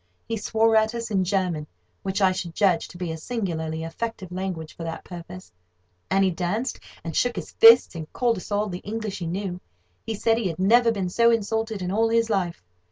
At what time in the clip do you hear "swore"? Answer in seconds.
0.35-0.75